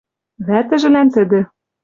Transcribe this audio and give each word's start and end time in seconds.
Вӓтӹжӹлӓн 0.47 1.07
тӹдӹ 1.15 1.41